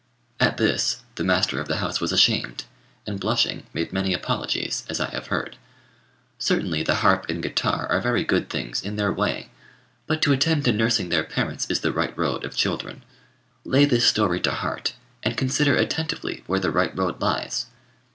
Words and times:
At 0.39 0.57
this 0.57 1.03
the 1.13 1.23
master 1.23 1.59
of 1.61 1.67
the 1.67 1.75
house 1.75 2.01
was 2.01 2.11
ashamed, 2.11 2.63
and 3.05 3.19
blushing 3.19 3.67
made 3.71 3.93
many 3.93 4.15
apologies, 4.15 4.83
as 4.89 4.99
I 4.99 5.11
have 5.11 5.27
heard. 5.27 5.57
Certainly, 6.39 6.81
the 6.81 6.95
harp 7.05 7.27
and 7.29 7.43
guitar 7.43 7.85
are 7.85 8.01
very 8.01 8.23
good 8.23 8.49
things 8.49 8.81
in 8.81 8.95
their 8.95 9.13
way; 9.13 9.51
but 10.07 10.19
to 10.23 10.33
attend 10.33 10.65
to 10.65 10.71
nursing 10.71 11.09
their 11.09 11.23
parents 11.23 11.67
is 11.69 11.81
the 11.81 11.93
right 11.93 12.17
road 12.17 12.43
of 12.45 12.55
children. 12.57 13.03
Lay 13.63 13.85
this 13.85 14.07
story 14.07 14.39
to 14.39 14.49
heart, 14.53 14.95
and 15.21 15.37
consider 15.37 15.75
attentively 15.75 16.43
where 16.47 16.59
the 16.59 16.71
right 16.71 16.97
road 16.97 17.21
lies. 17.21 17.67